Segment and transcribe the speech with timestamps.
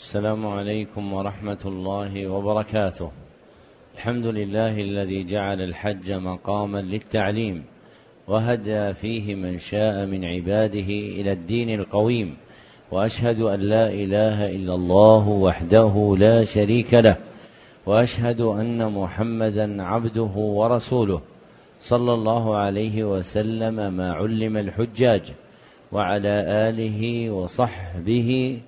[0.00, 3.10] السلام عليكم ورحمة الله وبركاته.
[3.94, 7.64] الحمد لله الذي جعل الحج مقاما للتعليم
[8.28, 12.36] وهدى فيه من شاء من عباده إلى الدين القويم
[12.90, 17.16] وأشهد أن لا إله إلا الله وحده لا شريك له
[17.86, 21.20] وأشهد أن محمدا عبده ورسوله
[21.80, 25.22] صلى الله عليه وسلم ما علم الحجاج
[25.92, 26.34] وعلى
[26.68, 28.60] آله وصحبه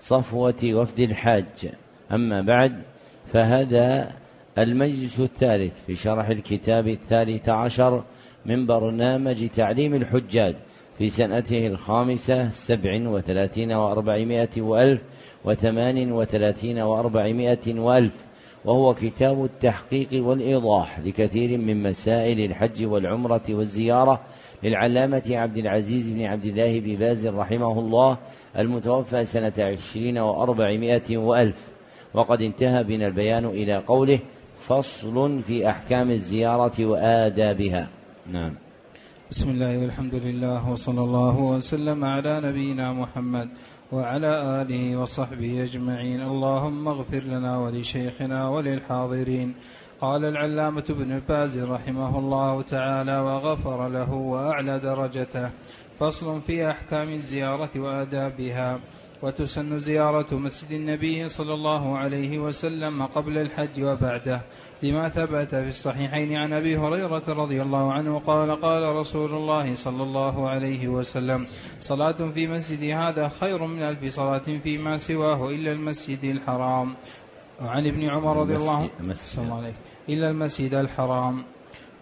[0.00, 1.72] صفوة وفد الحاج.
[2.12, 2.82] أما بعد
[3.32, 4.12] فهذا
[4.58, 8.04] المجلس الثالث في شرح الكتاب الثالث عشر
[8.46, 10.54] من برنامج تعليم الحجاج
[10.98, 15.02] في سنته الخامسة سبع وثلاثين وأربعمائة وألف
[15.44, 18.24] وثمان وثلاثين وأربعمائة وألف
[18.64, 24.20] وهو كتاب التحقيق والإيضاح لكثير من مسائل الحج والعمرة والزيارة
[24.66, 28.18] للعلامة عبد العزيز بن عبد الله بن باز رحمه الله
[28.58, 31.68] المتوفى سنة عشرين وأربعمائة وألف.
[32.14, 34.18] وقد انتهى بنا البيان إلى قوله
[34.58, 37.88] فصل في أحكام الزيارة وآدابها.
[38.32, 38.54] نعم.
[39.30, 43.48] بسم الله والحمد لله وصلى الله وسلم على نبينا محمد
[43.92, 46.22] وعلى آله وصحبه أجمعين.
[46.22, 49.54] اللهم اغفر لنا ولشيخنا وللحاضرين.
[50.00, 55.50] قال العلامة ابن باز رحمه الله تعالى وغفر له وأعلى درجته
[56.00, 58.80] فصل في أحكام الزيارة وآدابها
[59.22, 64.40] وتسن زيارة مسجد النبي صلى الله عليه وسلم قبل الحج وبعده.
[64.82, 70.02] لما ثبت في الصحيحين عن أبي هريرة رضي الله عنه قال قال رسول الله صلى
[70.02, 71.46] الله عليه وسلم
[71.80, 76.94] صلاة في مسجد هذا خير من ألف صلاة فيما سواه إلا المسجد الحرام.
[77.62, 78.88] وعن ابن عمر رضي الله عنه.
[80.08, 81.44] إلا المسجد الحرام.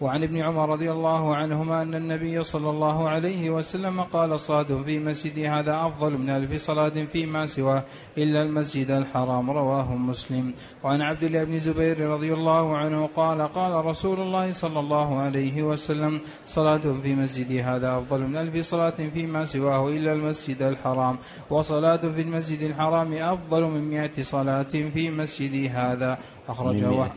[0.01, 4.99] وعن ابن عمر رضي الله عنهما أن النبي صلى الله عليه وسلم قال صلاة في
[4.99, 7.83] مسجد هذا أفضل من ألف صلاة فيما سواه
[8.17, 10.53] إلا المسجد الحرام رواه مسلم.
[10.83, 15.63] وعن عبد الله بن زبير رضي الله عنه قال قال رسول الله صلى الله عليه
[15.63, 21.17] وسلم صلاة في مسجد هذا أفضل من ألف صلاة فيما سواه إلا المسجد الحرام.
[21.49, 26.17] وصلاة في المسجد الحرام أفضل من مئة صلاة في مسجد هذا.
[26.49, 27.07] أخرجه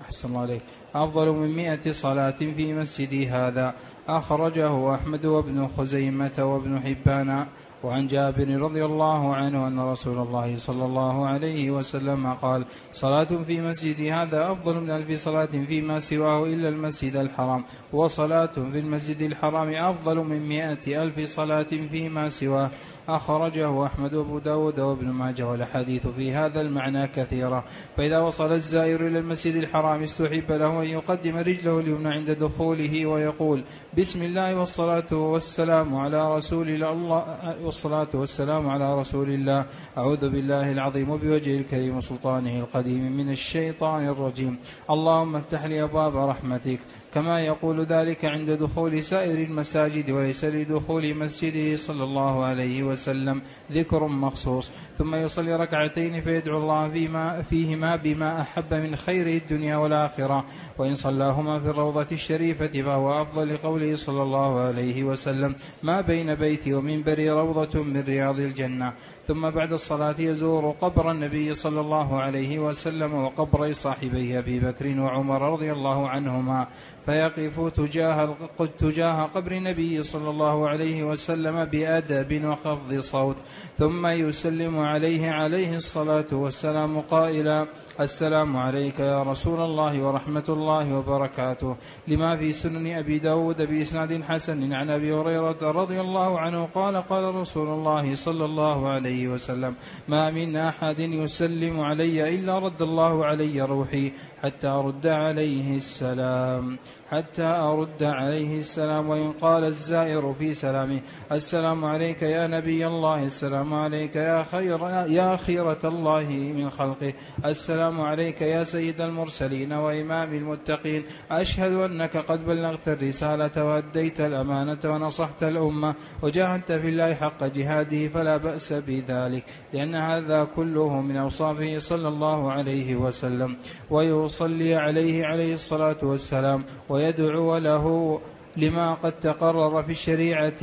[0.00, 3.74] أحسن الله عليك أفضل من مئة صلاة في مسجدي هذا.
[4.08, 7.46] أخرجه أحمد وابن خزيمة وابن حبان
[7.84, 13.60] وعن جابر رضي الله عنه أن رسول الله صلى الله عليه وسلم قال صلاة في
[13.60, 19.74] مسجد هذا أفضل من ألف صلاة فيما سواه إلا المسجد الحرام وصلاة في المسجد الحرام
[19.74, 22.70] أفضل من مئة ألف صلاة فيما سواه.
[23.08, 27.64] أخرجه أحمد وأبو داود وابن ماجه والأحاديث في هذا المعنى كثيرة.
[27.96, 33.64] فإذا وصل الزائر إلى المسجد الحرام استحب له أن يقدم رجله اليمنى عند دخوله ويقول
[33.98, 37.24] بسم الله والصلاة والسلام على رسول الله
[37.62, 39.66] والصلاة والسلام على رسول الله.
[39.98, 44.56] أعوذ بالله العظيم وبوجهه الكريم وسلطانه القديم من الشيطان الرجيم.
[44.90, 46.80] اللهم افتح لي أبواب رحمتك.
[47.14, 53.42] كما يقول ذلك عند دخول سائر المساجد وليس لدخول مسجده صلى الله عليه وسلم
[53.72, 54.70] ذكر مخصوص.
[54.98, 60.44] ثم يصلي ركعتين فيدعو الله فيما فيهما بما أحب من خير الدنيا والآخرة.
[60.78, 65.54] وإن صلاهما في الروضة الشريفة فهو أفضل لقوله صلى الله عليه وسلم.
[65.82, 68.92] ما بين بيتي ومنبري روضة من رياض الجنة.
[69.28, 75.52] ثم بعد الصلاة يزور قبر النبي صلى الله عليه وسلم وقبر صاحبيه أبي بكر وعمر
[75.52, 76.66] رضي الله عنهما.
[77.06, 78.34] فيقف تجاه
[78.80, 83.36] تجاه قبر النبي صلى الله عليه وسلم بأدب وخفض صوت
[83.78, 87.66] ثم يسلم عليه عليه الصلاة والسلام قائلا
[88.00, 91.76] السلام عليك يا رسول الله ورحمة الله وبركاته.
[92.08, 97.34] لما في سنن أبي داود بإسناد حسن عن أبي هريرة رضي الله عنه قال قال
[97.34, 99.74] رسول الله صلى الله عليه وسلم
[100.08, 106.78] ما من أحد يسلم علي إلا رد الله علي روحي حتى أرد عليه السلام.
[107.12, 111.00] حتى أرد عليه السلام وإن قال الزائر في سلامه
[111.32, 117.12] السلام عليك يا نبي الله السلام عليك يا خير يا خيرة الله من خلقه
[117.44, 125.42] السلام عليك يا سيد المرسلين وإمام المتقين أشهد أنك قد بلغت الرسالة وأديت الأمانة ونصحت
[125.42, 132.08] الأمة وجاهدت في الله حق جهاده فلا بأس بذلك لأن هذا كله من أوصافه صلى
[132.08, 133.56] الله عليه وسلم
[133.90, 136.64] ويصلي عليه عليه الصلاة والسلام
[137.02, 138.20] ويدعو له
[138.56, 140.62] لما قد تقرر في الشريعة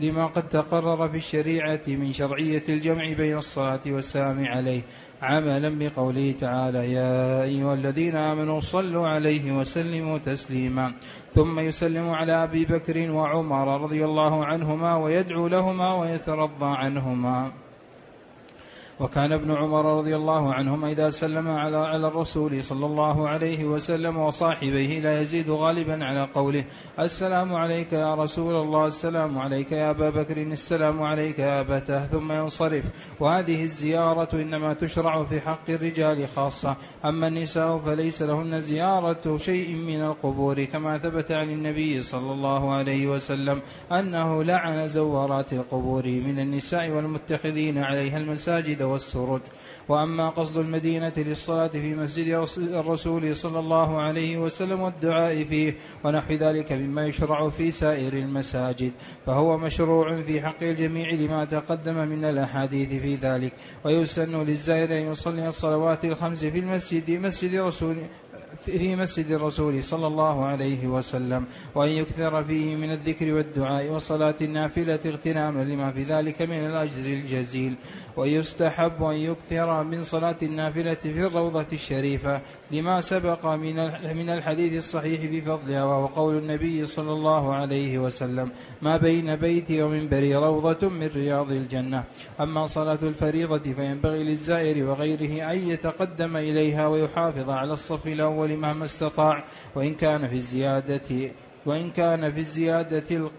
[0.00, 4.82] لما قد تقرر في الشريعة من شرعية الجمع بين الصلاة والسلام عليه.
[5.22, 10.92] عملا بقوله تعالى يا أيها الذين آمنوا صلوا عليه وسلموا تسليما.
[11.34, 17.52] ثم يسلم على أبي بكر وعمر رضي الله عنهما ويدعو لهما ويترضى عنهما.
[19.00, 24.16] وكان ابن عمر رضي الله عنهما إذا سلم على على الرسول صلى الله عليه وسلم
[24.16, 26.64] وصاحبيه لا يزيد غالبا على قوله
[26.98, 32.32] السلام عليك يا رسول الله السلام عليك يا أبا بكر السلام عليك يا أبتاه ثم
[32.32, 32.84] ينصرف.
[33.20, 36.76] وهذه الزيارة إنما تشرع في حق الرجال خاصة.
[37.04, 43.06] أما النساء فليس لهن زيارة شيء من القبور كما ثبت عن النبي صلى الله عليه
[43.06, 43.60] وسلم
[43.92, 46.06] أنه لعن زوارات القبور.
[46.06, 49.40] من النساء والمتخذين عليها المساجد والسرج
[49.88, 55.74] وأما قصد المدينة للصلاة في مسجد الرسول صلى الله عليه وسلم والدعاء فيه
[56.04, 58.92] ونحو ذلك مما يشرع في سائر المساجد.
[59.26, 63.52] فهو مشروع في حق الجميع لما تقدم من الأحاديث في ذلك.
[63.84, 67.96] ويسن للزائر أن يصلي الصلوات الخمس في المسجد مسجد رسول
[68.66, 71.44] في مسجد الرسول صلى الله عليه وسلم
[71.74, 77.76] وأن يكثر فيه من الذكر والدعاء وصلاة النافلة اغتناما لما في ذلك من الأجر الجزيل.
[78.18, 83.76] ويستحب أن يكثر من صلاة النافلة في الروضة الشريفة لما سبق من
[84.16, 88.50] من الحديث الصحيح في فضلها وهو قول النبي صلى الله عليه وسلم
[88.82, 92.04] ما بين بيتي ومنبري روضة من رياض الجنة
[92.40, 99.44] أما صلاة الفريضة فينبغي للزائر وغيره أن يتقدم إليها ويحافظ على الصف الأول مهما استطاع
[99.74, 101.30] وإن كان في الزيادة
[101.66, 103.30] وإن كان في الزيادة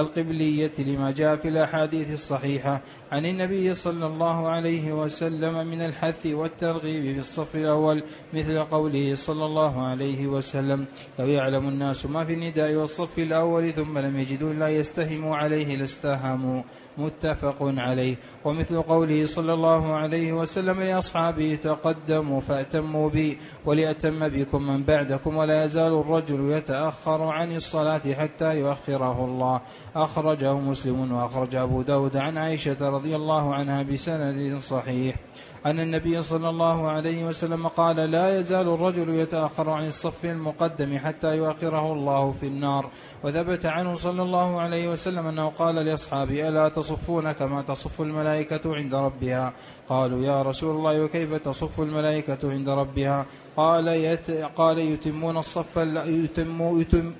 [0.00, 2.80] القبلية لما جاء في الأحاديث الصحيحة
[3.12, 8.02] عن النبي صلى الله عليه وسلم من الحث والترغيب في الصف الأول
[8.34, 10.84] مثل قوله صلى الله عليه وسلم
[11.18, 16.62] لو يعلم الناس ما في النداء والصف الأول ثم لم يجدوا لا يستهموا عليه لاستهموا
[16.98, 18.16] متفق عليه.
[18.44, 25.64] ومثل قوله صلى الله عليه وسلم لأصحابه تقدموا فأتموا بي وليأتم بكم من بعدكم ولا
[25.64, 29.60] يزال الرجل يتأخر عن الصلاة حتى يؤخره الله.
[29.96, 35.16] أخرجه مسلم وأخرج أبو داود عن عائشة رضي الله عنها بسند صحيح.
[35.66, 41.36] أن النبي صلى الله عليه وسلم قال لا يزال الرجل يتأخر عن الصف المقدم حتى
[41.36, 42.90] يؤخره الله في النار.
[43.24, 48.94] وثبت عنه صلى الله عليه وسلم أنه قال لأصحابه ألا تصفون كما تصف الملائكة عند
[48.94, 49.52] ربها؟
[49.88, 53.26] قالوا يا رسول الله وكيف تصف الملائكة عند ربها؟
[53.56, 55.76] قال يت قال يتمون الصف
[56.06, 57.12] يتم يتم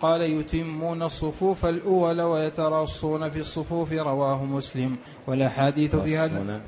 [0.00, 4.96] قال يتمون الصفوف الأول ويتراصون في الصفوف رواه مسلم.
[5.26, 6.60] والأحاديث في هذا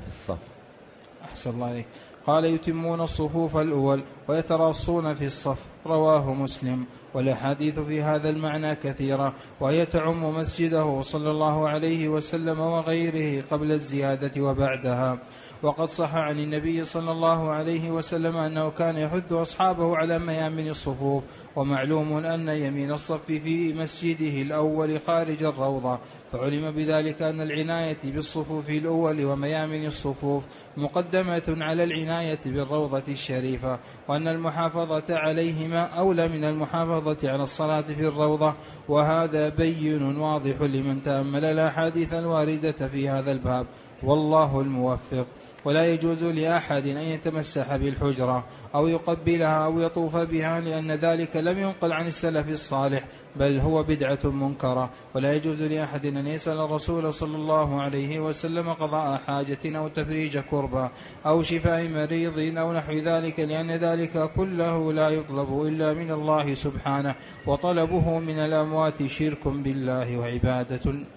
[1.35, 1.85] أحسن الله عليك
[2.27, 5.57] قال يتمون الصفوف الأول ويتراصون في الصف.
[5.85, 6.85] رواه مسلم.
[7.13, 9.33] والأحاديث في هذا المعنى كثيرة.
[9.59, 15.17] وهي تعم مسجده صلى الله عليه وسلم وغيره قبل الزيادة وبعدها.
[15.65, 21.23] وقد صح عن النبي صلى الله عليه وسلم أنه كان يحث أصحابه على ميامن الصفوف
[21.55, 25.99] ومعلوم أن يمين الصف في مسجده الأول خارج الروضة
[26.31, 30.43] فعلم بذلك أن العناية بالصفوف الأول وميامن الصفوف
[30.77, 38.53] مقدمة على العناية بالروضة الشريفة وأن المحافظة عليهما أولى من المحافظة على الصلاة في الروضة
[38.89, 43.65] وهذا بين واضح لمن تأمل الأحاديث الواردة في هذا الباب.
[44.03, 45.25] والله الموفق.
[45.65, 48.45] ولا يجوز لأحد أن يتمسح بالحجرة
[48.75, 53.03] أو يقبلها أو يطوف بها لأن ذلك لم ينقل عن السلف الصالح
[53.35, 54.89] بل هو بدعة منكرة.
[55.15, 60.89] ولا يجوز لأحد أن يسأل الرسول صلى الله عليه وسلم قضاء حاجة أو تفريج كربة
[61.25, 67.15] أو شفاء مريض أو نحو ذلك لأن ذلك كله لا يطلب إلا من الله سبحانه
[67.45, 71.14] وطلبه من الأموات شرك بالله وعبادة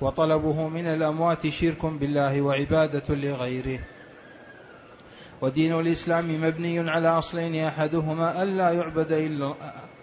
[0.00, 3.78] وطلبه من الأموات شرك بالله وعبادة لغيره.
[5.40, 9.54] ودين الإسلام مبني على أصلين أحدهما ألا يعبد إلا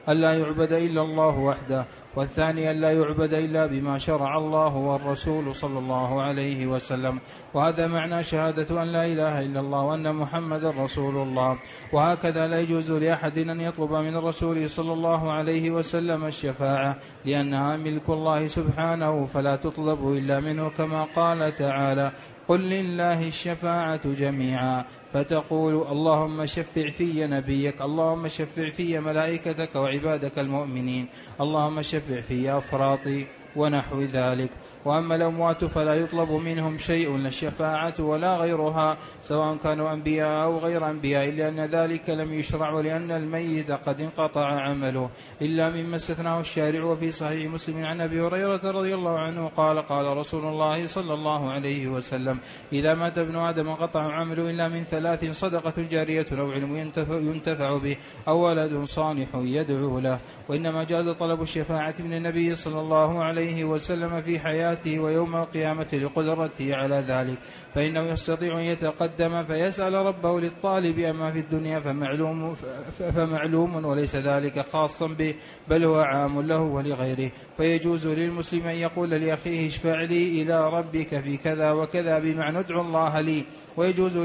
[0.09, 1.85] ألا يعبد إلا الله وحده
[2.15, 7.19] والثاني أن لا يعبد إلا بما شرع الله والرسول صلى الله عليه وسلم.
[7.53, 11.57] وهذا معنى شهادة أن لا إله إلا الله وأن محمدا رسول الله.
[11.93, 18.09] وهكذا لا يجوز لأحد أن يطلب من الرسول صلى الله عليه وسلم الشفاعة لأنها ملك
[18.09, 22.11] الله سبحانه فلا تطلب إلا منه كما قال تعالى
[22.47, 24.85] قل لله الشفاعة جميعا.
[25.13, 31.05] فتقول اللهم شفع في نبيك اللهم شفع في ملائكتك وعبادك المؤمنين
[31.41, 33.42] اللهم شفع في أفراطي.
[33.55, 34.49] ونحو ذلك.
[34.85, 40.89] وأما الأموات فلا يطلب منهم شيء لا الشفاعة ولا غيرها سواء كانوا أنبياء أو غير
[40.89, 45.09] أنبياء لأن ذلك لم يشرع ولأن الميت قد انقطع عمله.
[45.41, 50.17] إلا مما استثناه الشارع وفي صحيح مسلم عن أبي هريرة رضي الله عنه قال قال
[50.17, 52.37] رسول الله صلى الله عليه وسلم
[52.73, 57.77] إذا مات ابن آدم انقطع عمله إلا من ثلاث صدقة جارية أو علم ينتفع, ينتفع
[57.77, 60.19] به أو ولد صالح يدعو له.
[60.49, 65.87] وإنما جاز طلب الشفاعة من النبي صلى الله عليه عليه وسلم في حياته ويوم القيامة
[65.93, 67.37] لقدرته على ذلك.
[67.75, 72.55] فإنه يستطيع أن يتقدم فيسأل ربه للطالب أما في الدنيا فمعلوم,
[73.15, 75.35] فمعلوم وليس ذلك خاصا به
[75.69, 77.31] بل هو عام له ولغيره.
[77.57, 83.21] فيجوز للمسلم أن يقول لأخيه اشفع لي إلى ربك في كذا وكذا بمعنى ادعو الله
[83.21, 83.43] لي.
[83.77, 84.17] ويجوز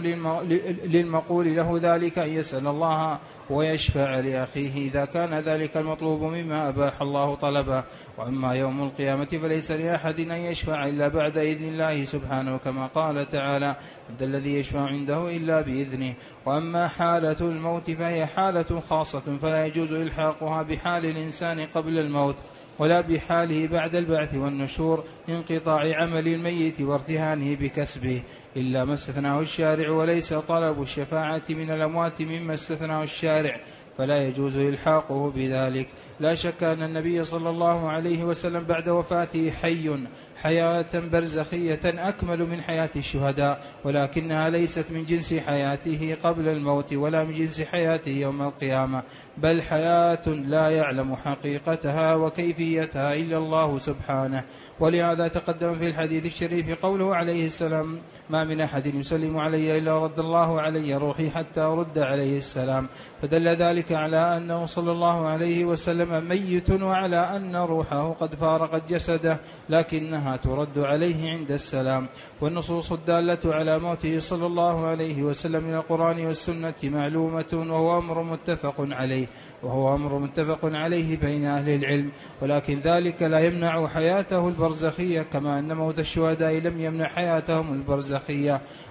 [0.84, 3.18] للمقول له ذلك أن يسأل الله
[3.50, 4.88] ويشفع لأخيه.
[4.88, 7.84] إذا كان ذلك المطلوب مما أباح الله طلبه.
[8.18, 13.37] وأما يوم القيامة فليس لأحد أن يشفع إلا بعد إذن الله سبحانه كما قال تعالى
[13.38, 16.14] عند الذي يشفع عنده إلا بإذنه.
[16.46, 22.36] وأما حالة الموت فهي حالة خاصة فلا يجوز إلحاقها بحال الإنسان قبل الموت
[22.78, 28.22] ولا بحاله بعد البعث والنشور انقطاع عمل الميت وارتهانه بكسبه.
[28.56, 33.60] إلا ما استثناه الشارع وليس طلب الشفاعة من الأموات مما استثناه الشارع
[33.98, 35.88] فلا يجوز إلحاقه بذلك.
[36.20, 40.06] لا شك أن النبي صلى الله عليه وسلم بعد وفاته حي
[40.42, 47.34] حياة برزخية أكمل من حياة الشهداء ولكنها ليست من جنس حياته قبل الموت ولا من
[47.34, 49.02] جنس حياته يوم القيامة
[49.38, 54.44] بل حياة لا يعلم حقيقتها وكيفيتها إلا الله سبحانه.
[54.80, 57.98] ولهذا تقدم في الحديث الشريف قوله عليه السلام
[58.30, 62.86] ما من أحد يسلم علي إلا رد الله علي روحي حتى أرد عليه السلام.
[63.22, 69.40] فدل ذلك على أنه صلى الله عليه وسلم ميت وعلى أن روحه قد فارقت جسده
[69.68, 72.06] لكنها ترد عليه عند السلام.
[72.40, 78.74] والنصوص الدالة على موته صلى الله عليه وسلم من القرآن والسنة معلومة وهو أمر متفق
[78.78, 79.26] عليه
[79.62, 82.10] وهو أمر متفق عليه بين أهل العلم.
[82.42, 88.17] ولكن ذلك لا يمنع حياته البرزخية كما أن موت الشهداء لم يمنع حياتهم البرزخية.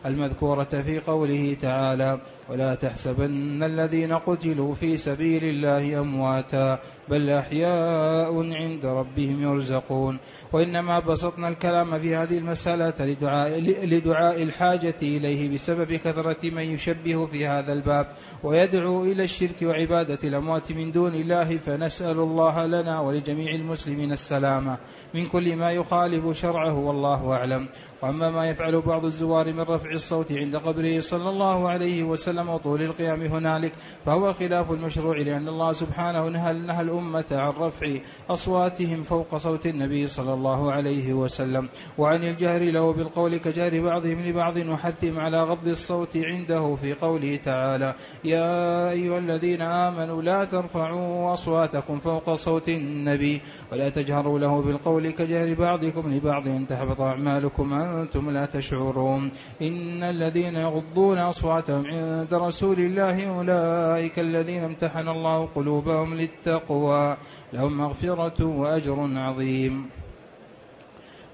[0.06, 2.20] المذكورة في قوله تعالى
[2.50, 6.80] ولا تحسبن الذين قتلوا في سبيل الله أمواتا
[7.10, 10.18] بل أحياء عند ربهم يرزقون.
[10.54, 17.48] وإنما بسطنا الكلام في هذه المسألة لدعاء, لدعاء الحاجة إليه بسبب كثرة من يشبه في
[17.48, 18.08] هذا الباب
[18.44, 24.78] ويدعو إلى الشرك وعبادة الأموات من دون الله فنسأل الله لنا ولجميع المسلمين السلامة.
[25.14, 27.68] من كل ما يخالف شرعه والله أعلم.
[28.02, 32.82] وأما ما يفعل بعض الزوار من رفع الصوت عند قبره صلى الله عليه وسلم وطول
[32.82, 33.72] القيام هنالك
[34.06, 37.88] فهو خلاف المشروع لأن الله سبحانه نهى, نهى الأمة عن رفع
[38.30, 41.70] أصواتهم فوق صوت النبي صلى الله عليه وسلم.
[41.98, 47.96] وعن الجهر له بالقول كجهر بعضهم لبعض وحثهم على غض الصوت عنده في قوله تعالى
[48.24, 55.54] يا أيها الذين آمنوا لا ترفعوا أصواتكم فوق صوت النبي ولا تجهروا له بالقول كجهر
[55.54, 59.32] بعضكم لبعض أن تحبط أعمالكم وأنتم لا تشعرون.
[59.62, 67.18] إن الذين يغضون أصواتهم عند رسول الله أولئك الذين امتحن الله قلوبهم للتقوى.
[67.54, 69.90] لهم مغفرة وأجر عظيم.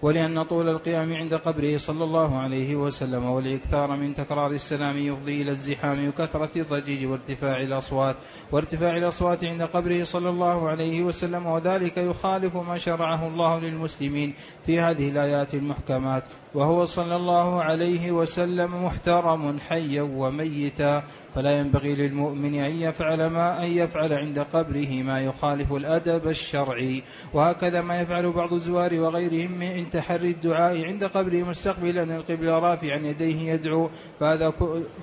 [0.01, 5.51] ولأن طول القيام عند قبره صلى الله عليه وسلم والإكثار من تكرار السلام يفضي إلى
[5.51, 8.15] الزحام وكثرة الضجيج وارتفاع الأصوات.
[8.51, 14.33] وارتفاع الأصوات عند قبره صلى الله عليه وسلم وذلك يخالف ما شرعه الله للمسلمين
[14.65, 16.23] في هذه الآيات المحكمات.
[16.55, 21.03] وهو صلى الله عليه وسلم محترم حيا وميتا
[21.35, 27.03] فلا ينبغي للمؤمن أن يفعل ما أن يفعل عند قبره ما يخالف الأدب الشرعي.
[27.33, 33.53] وهكذا ما يفعل بعض الزوار وغيرهم من تحري الدعاء عند قبره مستقبلا القبلة رافعا يديه
[33.53, 34.53] يدعو فهذا,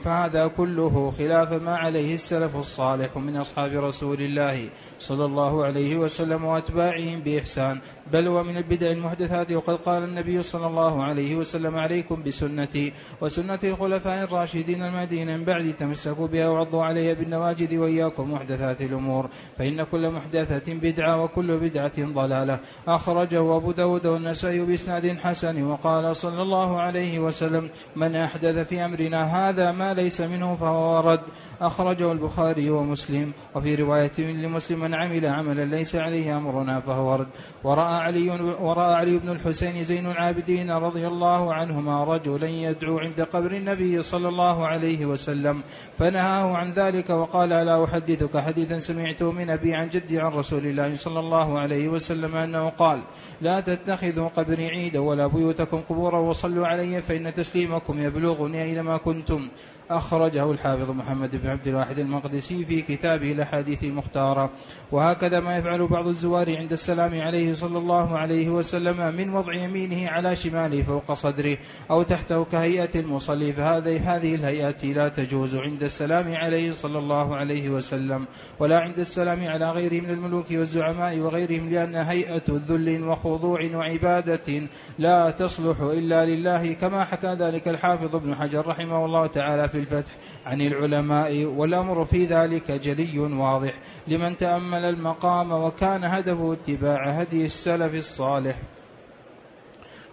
[0.05, 4.69] فهذا كله خلاف ما عليه السلف الصالح من أصحاب رسول الله
[5.01, 7.79] صلى الله عليه وسلم وأتباعهم بإحسان.
[8.13, 14.25] بل ومن البدع المحدثات وقد قال النبي صلى الله عليه وسلم عليكم بسنتي وسنة الخلفاء
[14.25, 19.29] الراشدين المهديين من بعد تمسكوا بها وعضوا عليها بالنواجذ وإياكم محدثات الأمور.
[19.59, 22.59] فإن كل محدثة بدعة وكل بدعة ضلالة.
[22.89, 29.21] أخرجه أبو داود والنسائي بإسناد حسن وقال صلى الله عليه وسلم من أحدث في أمرنا
[29.25, 31.21] هذا ما ليس منه فهو رد.
[31.61, 33.33] أخرجه البخاري ومسلم.
[33.55, 37.29] وفي رواية لمسلم من عمل عملا ليس عليه أمرنا فهو رد.
[37.65, 43.53] ورأى علي ورأى علي بن الحسين زين العابدين رضي الله عنهما رجلا يدعو عند قبر
[43.53, 45.61] النبي صلى الله عليه وسلم.
[45.99, 50.97] فنهاه عن ذلك وقال ألا أحدثك حديثا سمعته من أبي عن جدي عن رسول الله
[50.97, 53.01] صلى الله عليه وسلم أنه قال
[53.41, 59.49] لا تتخذوا قبري عيدا ولا بيوتكم قبورا وصلوا علي فإن تسليمكم يبلغني أينما كنتم.
[59.91, 64.51] أخرجه الحافظ محمد بن عبد الواحد المقدسي في كتابه الأحاديث المختارة.
[64.93, 70.11] وهكذا ما يفعل بعض الزوار عند السلام عليه صلى الله عليه وسلم من وضع يمينه
[70.11, 71.57] على شماله فوق صدره
[71.91, 73.53] أو تحته كهيئة المصلي.
[73.53, 78.25] فهذه هذه الهيئات لا تجوز عند السلام عليه صلى الله عليه وسلم
[78.59, 84.63] ولا عند السلام على غيره من الملوك والزعماء وغيرهم لأن هيئة ذل وخضوع وعبادة
[84.99, 90.13] لا تصلح إلا لله كما حكى ذلك الحافظ ابن حجر رحمه الله تعالى في الفتح
[90.47, 93.75] عن العلماء والأمر في ذلك جلي واضح
[94.09, 98.57] لمن تأمل المقام وكان هدفه اتباع هدي السلف الصالح.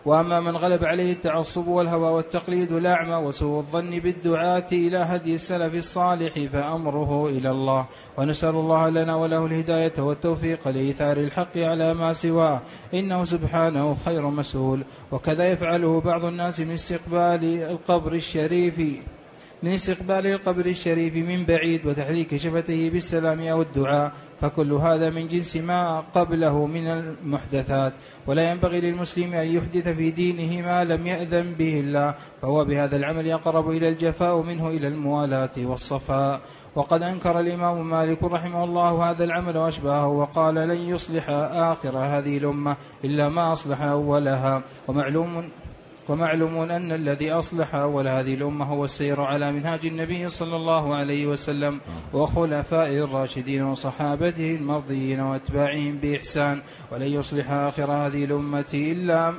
[0.05, 6.33] وأما من غلب عليه التعصب والهوى والتقليد الاعمى وسوء الظن بالدعاة إلى هدي السلف الصالح
[6.53, 7.85] فأمره إلى الله.
[8.17, 12.61] ونسأل الله لنا وله الهداية والتوفيق لإيثار الحق على ما سواه.
[12.93, 14.83] إنه سبحانه خير مسؤول.
[15.11, 18.81] وكذا يفعله بعض الناس من استقبال القبر الشريف.
[19.63, 24.11] من استقبال القبر الشريف من بعيد وتحريك شفتيه بالسلام أو الدعاء
[24.41, 27.93] فكل هذا من جنس ما قبله من المحدثات.
[28.27, 33.31] ولا ينبغي للمسلم أن يحدث في دينه ما لم يأذن به الله فهو بهذا العمل
[33.31, 36.41] أقرب إلى الجفاء منه إلى الموالاة والصفاء.
[36.75, 41.29] وقد أنكر الإمام مالك رحمه الله هذا العمل وأشباهه وقال لن يصلح
[41.73, 44.61] آخر هذه الأمة إلا ما أصلح أولها.
[44.87, 45.49] ومعلوم
[46.09, 51.27] ومعلوم أن الذي أصلح أول هذه الأمة هو السير على منهاج النبي صلى الله عليه
[51.27, 51.79] وسلم
[52.13, 56.61] وخلفائه الراشدين وصحابته المرضيين وأتباعهم بإحسان.
[56.91, 59.33] ولن يصلح آخر هذه الأمة إلا,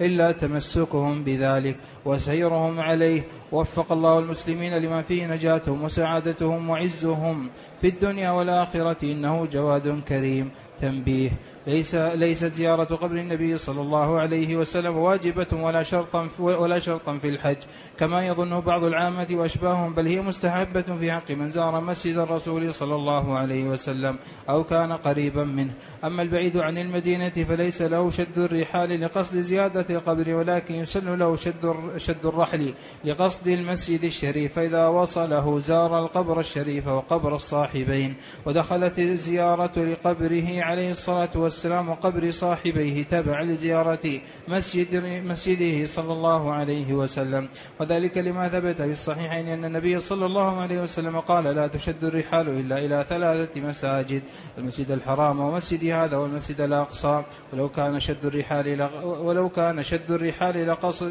[0.00, 3.24] إلا تمسكهم بذلك وسيرهم عليه.
[3.52, 10.50] وفق الله المسلمين لما فيه نجاتهم وسعادتهم وعزهم في الدنيا والآخرة إنه جواد كريم.
[10.80, 11.30] تنبيه.
[11.66, 17.28] ليس ليست زيارة قبر النبي صلى الله عليه وسلم واجبة ولا شرطا ولا شرطا في
[17.28, 17.56] الحج.
[18.02, 22.94] كما يظنه بعض العامة وأشباههم بل هي مستحبة في حق من زار مسجد الرسول صلى
[22.94, 24.16] الله عليه وسلم
[24.48, 25.70] أو كان قريبا منه.
[26.04, 31.74] أما البعيد عن المدينة فليس له شد الرحال لقصد زيادة القبر ولكن يسن له شد
[31.96, 34.54] شد الرحل لقصد المسجد الشريف.
[34.54, 38.14] فإذا وصله زار القبر الشريف وقبر الصاحبين
[38.46, 46.94] ودخلت الزيارة لقبره عليه الصلاة والسلام وقبر صاحبيه تبع لزيارة مسجد مسجده صلى الله عليه
[46.94, 47.48] وسلم.
[47.92, 52.48] وذلك لما ثبت في الصحيحين أن النبي صلى الله عليه وسلم قال لا تشد الرحال
[52.48, 54.22] إلا إلى ثلاثة مساجد
[54.58, 57.22] المسجد الحرام ومسجد هذا والمسجد الأقصى.
[57.52, 60.66] ولو كان شد الرحال ولو كان شد الرحال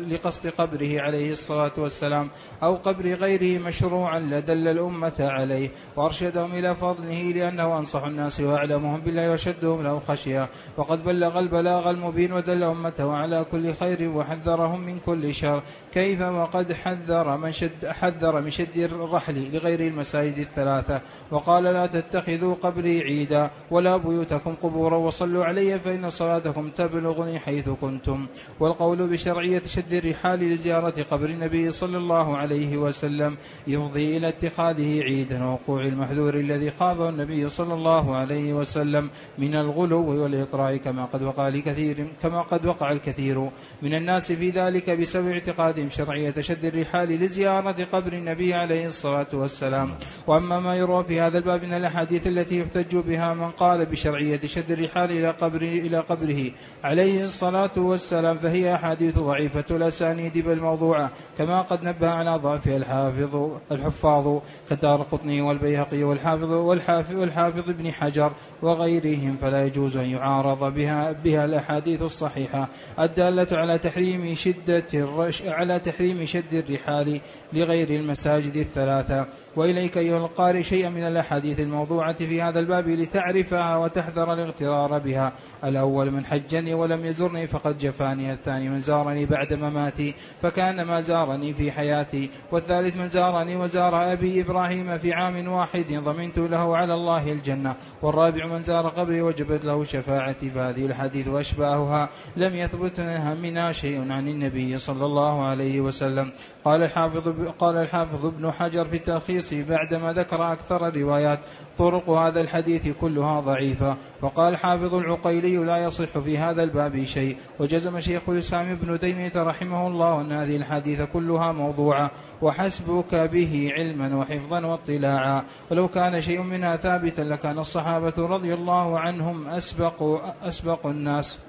[0.09, 2.29] لقصد قبره عليه الصلاة والسلام
[2.63, 5.69] أو قبر غيره مشروعا لدل الأمة عليه.
[5.95, 10.49] وأرشدهم إلى فضله لأنه أنصح الناس وأعلمهم بالله وشدهم له خشية.
[10.77, 15.63] وقد بلغ البلاغ المبين ودل أمته على كل خير وحذرهم من كل شر.
[15.93, 21.01] كيف وقد حذر من شد حذر من شد الرحل لغير المساجد الثلاثة.
[21.31, 28.25] وقال لا تتخذوا قبري عيدا ولا بيوتكم قبورا وصلوا علي فإن صلاتكم تبلغني حيث كنتم.
[28.59, 35.43] والقول بشرعية شد الرحال لزيارة قبر النبي صلى الله عليه وسلم يفضي إلى اتخاذه عيدا
[35.43, 41.47] ووقوع المحذور الذي خابه النبي صلى الله عليه وسلم من الغلو والإطراء كما قد وقع
[41.47, 43.49] لكثير كما قد وقع الكثير
[43.81, 49.91] من الناس في ذلك بسبب اعتقادهم شرعية شد الرحال لزيارة قبر النبي عليه الصلاة والسلام.
[50.27, 54.71] وأما ما يروى في هذا الباب من الأحاديث التي يحتج بها من قال بشرعية شد
[54.71, 56.51] الرحال إلى قبره إلى قبره
[56.83, 63.51] عليه الصلاة والسلام فهي أحاديث ضعيفة الأسانيد بل موضوعة كما قد نبه على ضعفها الحافظ
[63.71, 71.11] الحفاظ كدار قطني والبيهقي والحافظ والحافظ والحافظ ابن حجر وغيرهم فلا يجوز أن يعارض بها
[71.11, 72.67] بها الأحاديث الصحيحة.
[72.99, 75.07] الدالة على تحريم شدة
[75.45, 77.19] على تحريم شد الرحال
[77.53, 79.25] لغير المساجد الثلاثة.
[79.55, 85.33] وإليك أيها القارئ شيئا من الأحاديث الموضوعة في هذا الباب لتعرفها وتحذر الاغترار بها.
[85.63, 88.33] الأول من حجني ولم يزرني فقد جفاني.
[88.33, 92.29] الثاني من زارني بعد مماتي فكأن ما زارني في حياتي.
[92.51, 97.75] والثالث من زارني وزار أبي إبراهيم في عام واحد ضمنت له على الله الجنة.
[98.01, 100.49] والرابع من زار قبري وجبت له شفاعتي.
[100.49, 102.99] فهذه الحديث وأشباهها لم يثبت
[103.41, 106.30] منها شيء عن النبي صلى الله عليه وسلم.
[106.65, 111.39] قال الحافظ قال الحافظ ابن حجر في التلخيص بعدما ذكر أكثر الروايات
[111.77, 113.97] طرق هذا الحديث كلها ضعيفة.
[114.21, 117.37] وقال حافظ العقيلي لا يصح في هذا الباب شيء.
[117.59, 122.11] وجزم شيخ الإسلام ابن تيمية رحمه الله أن هذه الحديث كلها موضوعة.
[122.41, 125.43] وحسبك به علما وحفظا واطلاعا.
[125.71, 131.39] ولو كان شيء منها ثابتا لكان الصحابة رضي الله عنهم أسبق أسبق الناس.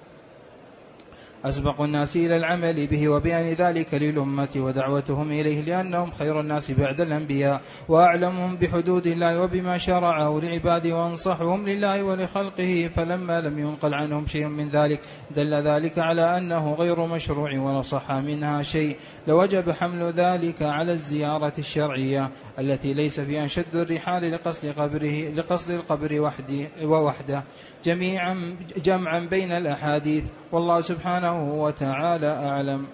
[1.44, 7.60] أسبق الناس إلى العمل به وبيان ذلك للأمة ودعوتهم إليه لأنهم خير الناس بعد الأنبياء
[7.88, 14.68] وأعلمهم بحدود الله وبما شرعه لعباده وأنصحهم لله ولخلقه فلما لم ينقل عنهم شيء من
[14.68, 15.00] ذلك
[15.36, 18.96] دل ذلك على أنه غير مشروع ولا صح منها شيء
[19.28, 26.20] لوجب حمل ذلك على الزيارة الشرعية التي ليس فيها شد الرحال لقصد قبره لقصد القبر
[26.20, 27.42] وحده ووحده.
[27.84, 32.84] جميعا جمعا بين الأحاديث والله سبحانه وتعالى أعلم.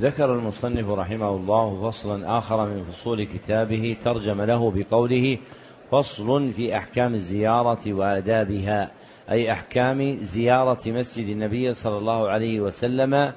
[0.00, 5.38] ذكر المصنف رحمه الله فصلا آخر من فصول كتابه ترجم له بقوله
[5.90, 8.90] فصل في أحكام الزيارة وآدابها
[9.30, 13.32] أي أحكام زيارة مسجد النبي صلى الله عليه وسلم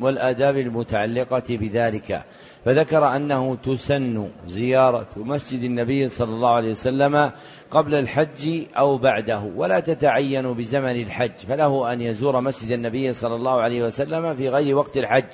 [0.00, 2.24] والآداب المتعلقة بذلك.
[2.64, 7.30] فذكر أنه تسن زيارة مسجد النبي صلى الله عليه وسلم
[7.72, 13.60] قبل الحج أو بعده ولا تتعين بزمن الحج فله أن يزور مسجد النبي صلى الله
[13.60, 15.24] عليه وسلم في غير وقت الحج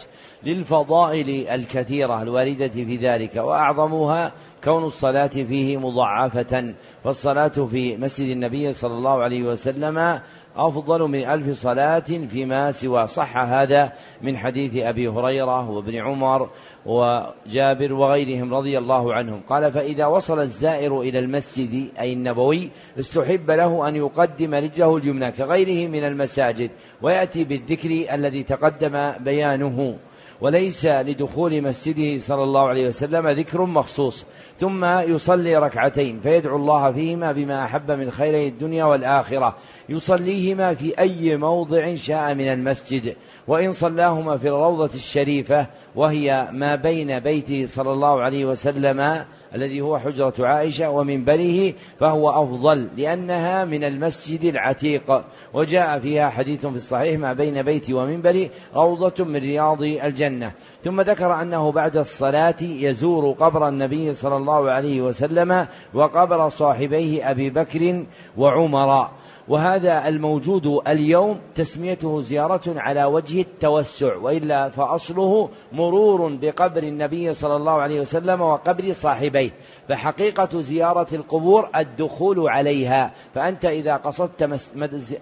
[0.45, 4.33] للفضائل الكثيرة الواردة في ذلك وأعظمها
[4.65, 6.75] كون الصلاة فيه مضاعفة
[7.05, 10.21] فالصلاة في مسجد النبي صلى الله عليه وسلم
[10.57, 11.99] أفضل من ألف صلاة
[12.31, 13.07] فيما سوى.
[13.07, 16.51] صح هذا من حديث أبي هريرة وابن عمر
[16.87, 19.41] وجابر وغيرهم رضي الله عنهم.
[19.49, 25.89] قال فإذا وصل الزائر إلى المسجد أي النبوي استحب له أن يقدم رجله اليمنى كغيره
[25.89, 26.71] من المساجد
[27.03, 29.97] ويأتي بالذكر الذي تقدم بيانه.
[30.41, 34.25] وليس لدخول مسجده صلى الله عليه وسلم ذكر مخصوص.
[34.61, 39.57] ثم يصلي ركعتين فيدعو الله فيهما بما أحب من خيري الدنيا والآخرة.
[39.89, 43.17] يصليهما في أي موضع شاء من المسجد.
[43.47, 49.99] وإن صلاهما في الروضة الشريفة وهي ما بين بيته صلى الله عليه وسلم الذي هو
[49.99, 55.25] حجرة عائشة ومنبره فهو أفضل لأنها من المسجد العتيق.
[55.55, 60.53] وجاء فيها حديث في الصحيح ما بين بيتي ومنبري روضة من رياض الجنة.
[60.85, 67.51] ثم ذكر أنه بعد الصلاة يزور قبر النبي صلى الله عليه وسلم وقبر صاحبيه أبي
[67.51, 68.05] بكر
[68.37, 69.09] وعمر.
[69.49, 77.73] وهذا الموجود اليوم تسميته زيارة على وجه التوسع وإلا فأصله مرور بقبر النبي صلى الله
[77.73, 79.51] عليه وسلم وقبر صاحبيه.
[79.89, 83.13] فحقيقة زيارة القبور الدخول عليها.
[83.35, 84.61] فأنت إذا قصدت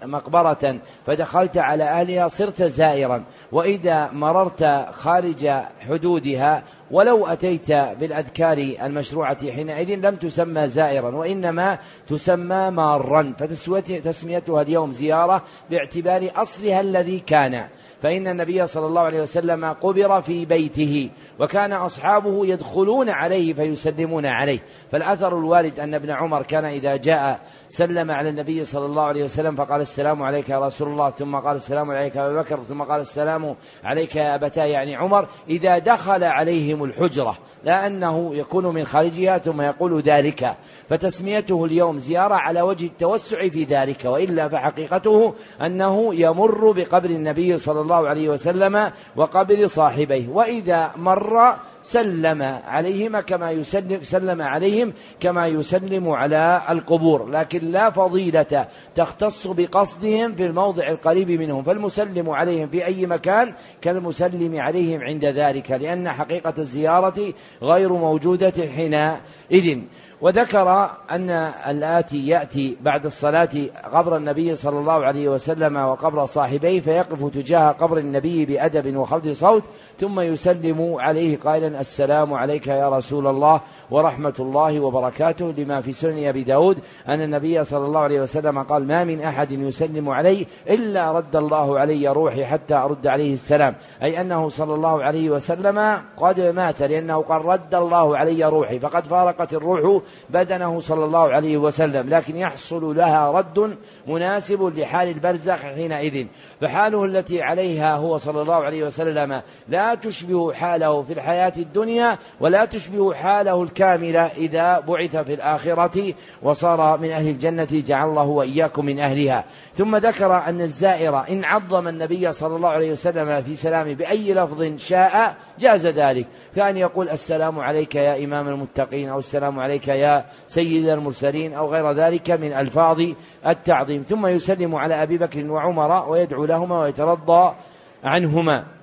[0.03, 3.23] مقبرة فدخلت على أهلها صرت زائرا.
[3.51, 5.49] وإذا مررت خارج
[5.89, 13.33] حدودها ولو أتيت بالأذكار المشروعة حينئذ لم تسمى زائرا وإنما تسمى مارا.
[13.39, 14.16] فتسميتها
[14.61, 17.67] اليوم زيارة باعتبار أصلها الذي كان.
[18.01, 24.59] فإن النبي صلى الله عليه وسلم قبر في بيته وكان أصحابه يدخلون عليه فيسلمون عليه.
[24.91, 29.55] فالأثر الوارد أن ابن عمر كان إذا جاء سلم على النبي صلى الله عليه وسلم
[29.55, 33.01] فقال السلام عليك يا رسول الله ثم قال السلام عليك يا أبا بكر ثم قال
[33.01, 39.37] السلام عليك يا أبتا يعني عمر إذا دخل عليهم الحجرة لا أنه يكون من خارجها
[39.37, 40.55] ثم يقول ذلك.
[40.89, 47.81] فتسميته اليوم زيارة على وجه التوسع في ذلك وإلا فحقيقته أنه يمر بقبر النبي صلى
[47.81, 50.27] الله عليه وسلم وقبر صاحبيه.
[50.29, 57.29] وإذا مر سلم عليهما كما يسلم سلم عليهم كما يسلم على القبور.
[57.29, 61.63] لكن لا فضيلة تختص بقصدهم في الموضع القريب منهم.
[61.63, 65.71] فالمسلم عليهم في أي مكان كالمسلم عليهم عند ذلك.
[65.71, 69.79] لأن حقيقة الزيارة غير موجودة حينئذ.
[70.21, 71.29] وذكر أن
[71.67, 73.49] الآتي يأتي بعد الصلاة
[73.93, 79.63] قبر النبي صلى الله عليه وسلم وقبر صاحبيه فيقف تجاه قبر النبي بأدب وخفض صوت
[79.99, 86.27] ثم يسلم عليه قائلا السلام عليك يا رسول الله ورحمة الله وبركاته لما في سنن
[86.27, 86.77] أبي داود
[87.07, 91.79] أن النبي صلى الله عليه وسلم قال ما من أحد يسلم علي إلا رد الله
[91.79, 93.75] علي روحي حتى أرد عليه السلام.
[94.03, 99.07] أي أنه صلى الله عليه وسلم قد مات لأنه قال رد الله علي روحي فقد
[99.07, 106.27] فارقت الروح بدنه صلى الله عليه وسلم لكن يحصل لها رد مناسب لحال البرزخ حينئذ.
[106.61, 112.65] فحاله التي عليها هو صلى الله عليه وسلم لا تشبه حاله في الحياة الدنيا ولا
[112.65, 118.99] تشبه حاله الكاملة إذا بعث في الآخرة وصار من أهل الجنة جعل الله وإياكم من
[118.99, 119.43] أهلها.
[119.77, 124.77] ثم ذكر أن الزائر إن عظم النبي صلى الله عليه وسلم في سلامه بأي لفظ
[124.77, 126.25] شاء جاز ذلك.
[126.55, 131.91] كان يقول السلام عليك يا إمام المتقين أو السلام عليك يا سيد المرسلين أو غير
[131.91, 133.01] ذلك من ألفاظ
[133.47, 134.05] التعظيم.
[134.09, 137.55] ثم يسلم على أبي بكر وعمر ويدعو لهما ويترضى
[138.03, 138.76] عنهما.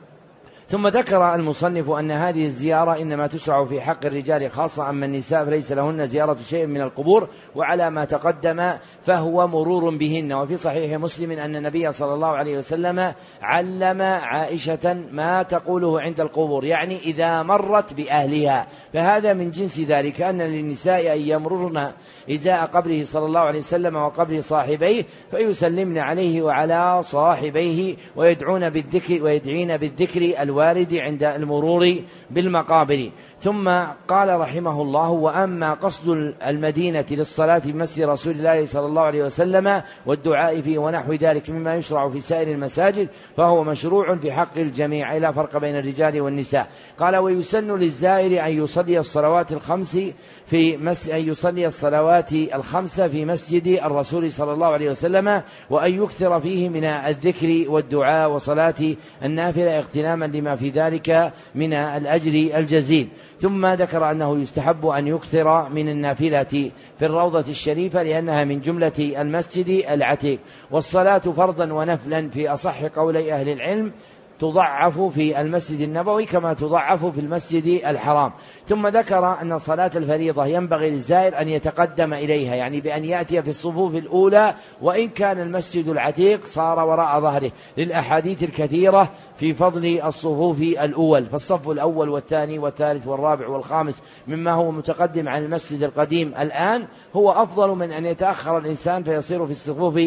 [0.70, 5.72] ثم ذكر المصنف أن هذه الزيارة إنما تشرع في حق الرجال خاصة أما النساء فليس
[5.72, 8.72] لهن زيارة شيء من القبور وعلى ما تقدم
[9.06, 10.32] فهو مرور بهن.
[10.32, 16.64] وفي صحيح مسلم أن النبي صلى الله عليه وسلم علم عائشة ما تقوله عند القبور
[16.64, 18.66] يعني إذا مرت بأهلها.
[18.92, 21.90] فهذا من جنس ذلك أن للنساء أن يمررن
[22.30, 29.76] إزاء قبره صلى الله عليه وسلم وقبر صاحبيه فيسلمن عليه وعلى صاحبيه ويدعون بالذكر ويدعين
[29.76, 31.94] بالذكر الوارد عند المرور
[32.30, 33.10] بالمقابر.
[33.42, 33.68] ثم
[34.08, 39.82] قال رحمه الله وأما قصد المدينة للصلاة في مسجد رسول الله صلى الله عليه وسلم
[40.06, 45.16] والدعاء فيه ونحو ذلك مما يشرع في سائر المساجد فهو مشروع في حق الجميع.
[45.16, 46.66] لا فرق بين الرجال والنساء.
[46.98, 49.98] قال ويسن للزائر أن يصلي الصلوات الخمس
[50.46, 56.40] في مس أن يصلي الصلوات الخمس في مسجد الرسول صلى الله عليه وسلم وأن يكثر
[56.40, 58.74] فيه من الذكر والدعاء وصلاة
[59.22, 63.08] النافلة اغتناما لما في ذلك من الأجر الجزيل.
[63.40, 69.84] ثم ذكر أنه يستحب أن يكثر من النافلة في الروضة الشريفة لأنها من جملة المسجد
[69.90, 70.38] العتيق.
[70.70, 73.92] والصلاة فرضا ونفلا في أصح قولي أهل العلم
[74.38, 78.32] تضعف في المسجد النبوي كما تضعف في المسجد الحرام.
[78.66, 83.94] ثم ذكر أن صلاة الفريضة ينبغي للزائر أن يتقدم إليها يعني بأن يأتي في الصفوف
[83.94, 87.52] الأولى وإن كان المسجد العتيق صار وراء ظهره.
[87.76, 91.26] للأحاديث الكثيرة في فضل الصفوف الأول.
[91.26, 97.68] فالصف الأول والثاني والثالث والرابع والخامس مما هو متقدم عن المسجد القديم الآن هو أفضل
[97.68, 100.00] من أن يتأخر الإنسان فيصير في الصفوف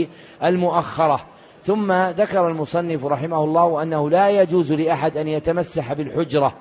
[0.43, 1.19] المؤخرة.
[1.67, 6.53] ثم ذكر المصنف رحمه الله أنه لا يجوز لأحد أن يتمسح بالحجرة.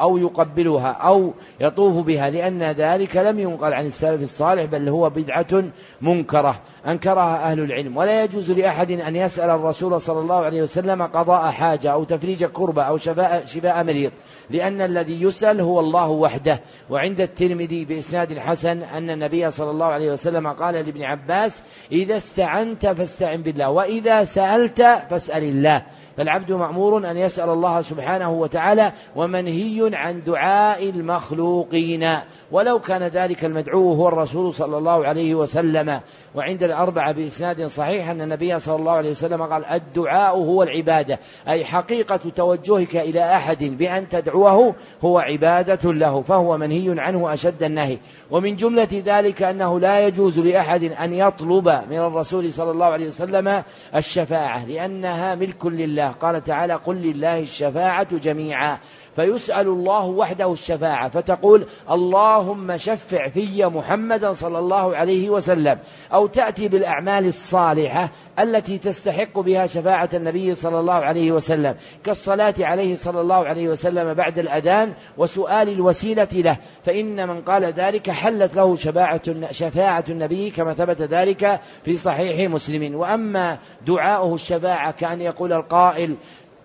[0.00, 5.64] أو يقبلها أو يطوف بها لأن ذلك لم ينقل عن السلف الصالح بل هو بدعة
[6.00, 7.96] منكرة أنكرها أهل العلم.
[7.96, 12.82] ولا يجوز لأحد أن يسأل الرسول صلى الله عليه وسلم قضاء حاجة أو تفريج كربة
[12.82, 14.12] أو شفاء, شفاء مريض
[14.50, 16.60] لأن الذي يسأل هو الله وحده.
[16.90, 22.86] وعند الترمذي بإسناد حسن أن النبي صلى الله عليه وسلم قال لابن عباس إذا استعنت
[22.86, 25.82] فاستعن بالله وإذا سألت فاسأل الله.
[26.16, 32.08] فالعبد مأمور أن يسأل الله سبحانه وتعالى ومنهي عن دعاء المخلوقين.
[32.52, 36.00] ولو كان ذلك المدعو هو الرسول صلى الله عليه وسلم.
[36.34, 41.64] وعند الأربعة بإسناد صحيح أن النبي صلى الله عليه وسلم قال الدعاء هو العبادة أي
[41.64, 44.74] حقيقة توجهك إلى أحد بأن تدعوه
[45.04, 47.98] هو عبادة له فهو منهي عنه أشد النهي.
[48.30, 53.62] ومن جملة ذلك أنه لا يجوز لأحد أن يطلب من الرسول صلى الله عليه وسلم
[53.94, 56.03] الشفاعة لأنها ملك لله.
[56.10, 58.78] قال تعالى قل لله الشفاعة جميعا.
[59.16, 65.78] فيسأل الله وحده الشفاعة فتقول اللهم شفع في محمدا صلى الله عليه وسلم
[66.12, 71.74] أو تأتي بالأعمال الصالحة التي تستحق بها شفاعة النبي صلى الله عليه وسلم
[72.04, 78.10] كالصلاة عليه صلى الله عليه وسلم بعد الأذان وسؤال الوسيلة له فإن من قال ذلك
[78.10, 82.94] حلت له شفاعة, شفاعة النبي كما ثبت ذلك في صحيح مسلم.
[82.94, 86.16] وأما دعاؤه الشفاعة كأن يقول القائل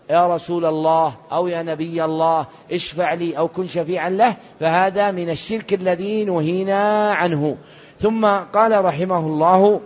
[0.10, 5.30] يا رسول الله أو يا نبي الله اشفع لي أو كن شفيعا له فهذا من
[5.30, 7.58] الشرك الذي نهينا عنه.
[8.00, 9.82] ثم قال رحمه الله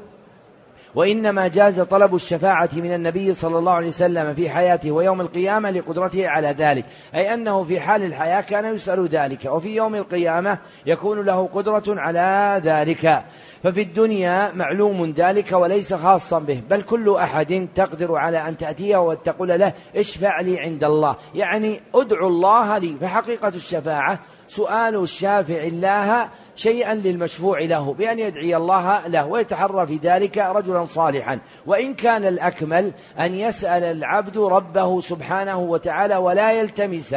[0.95, 6.27] وإنما جاز طلب الشفاعة من النبي صلى الله عليه وسلم في حياته ويوم القيامة لقدرته
[6.27, 11.49] على ذلك أي أنه في حال الحياة كان يسأل ذلك وفي يوم القيامة يكون له
[11.53, 13.23] قدرة على ذلك.
[13.63, 19.47] ففي الدنيا معلوم ذلك وليس خاصا به بل كل أحد تقدر على أن تأتيه وتقول
[19.47, 21.15] له اشفع لي عند الله.
[21.35, 29.07] يعني ادعو الله لي فحقيقة الشفاعة سؤال الشافع الله شيئا للمشفوع له بأن يدعي الله
[29.07, 31.39] له ويتحرى في ذلك رجلا صالحا.
[31.65, 37.13] وإن كان الأكمل أن يسأل العبد ربه سبحانه وتعالى ولا يلتمس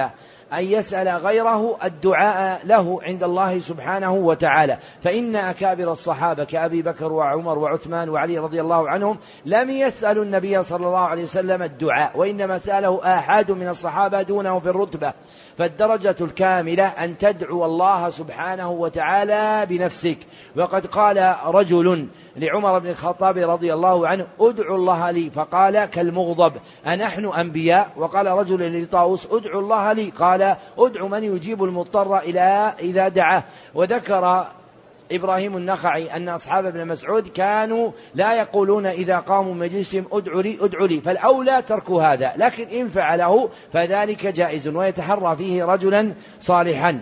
[0.52, 4.78] أن يسأل غيره الدعاء له عند الله سبحانه وتعالى.
[5.04, 10.86] فإن أكابر الصحابة كأبي بكر وعمر وعثمان وعلي رضي الله عنهم لم يسألوا النبي صلى
[10.86, 15.12] الله عليه وسلم الدعاء وإنما سأله آحاد من الصحابة دونه في الرتبة.
[15.58, 19.25] فالدرجة الكاملة أن تدعو الله سبحانه وتعالى
[19.64, 20.18] بنفسك.
[20.56, 25.30] وقد قال رجل لعمر بن الخطاب رضي الله عنه ادعو الله لي.
[25.30, 26.52] فقال كالمغضب
[26.86, 30.10] أنحن أنبياء؟ وقال رجل لطاووس ادعو الله لي.
[30.10, 33.44] قال ادعو من يجيب المضطر إلى إذا دعاه.
[33.74, 34.46] وذكر
[35.12, 40.86] إبراهيم النخعي أن أصحاب ابن مسعود كانوا لا يقولون إذا قاموا مجلسهم ادعوا لي ادعوا
[40.86, 41.00] لي.
[41.00, 47.00] فالأولى ترك هذا لكن إن فعله فذلك جائز ويتحرى فيه رجلا صالحا.